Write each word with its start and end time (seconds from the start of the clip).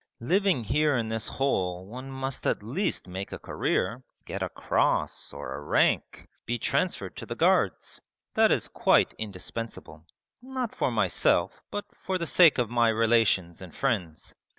'Living 0.19 0.63
here 0.63 0.97
in 0.97 1.09
this 1.09 1.27
hole 1.27 1.85
one 1.85 2.09
must 2.09 2.47
at 2.47 2.63
least 2.63 3.07
make 3.07 3.31
a 3.31 3.37
career 3.37 4.01
get 4.25 4.41
a 4.41 4.49
cross 4.49 5.31
or 5.31 5.53
a 5.53 5.61
rank 5.61 6.27
be 6.47 6.57
transferred 6.57 7.15
to 7.15 7.23
the 7.23 7.35
Guards. 7.35 8.01
That 8.33 8.51
is 8.51 8.67
quite 8.67 9.13
indispensable, 9.19 10.07
not 10.41 10.73
for 10.73 10.89
myself 10.89 11.61
but 11.69 11.85
for 11.93 12.17
the 12.17 12.25
sake 12.25 12.57
of 12.57 12.67
my 12.67 12.89
relations 12.89 13.61
and 13.61 13.75
friends. 13.75 14.33